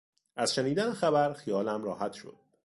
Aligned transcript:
از 0.37 0.55
شنیدن 0.55 0.93
خبر 0.93 1.33
خیالم 1.33 1.83
راحت 1.83 2.13
شد. 2.13 2.37